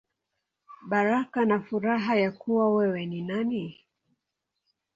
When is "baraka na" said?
0.89-1.59